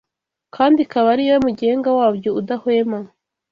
kandi 0.55 0.77
ikaba 0.85 1.07
ari 1.13 1.23
yo 1.29 1.37
mugenga 1.45 1.89
wabyo 1.97 2.29
udahwema 2.39 2.99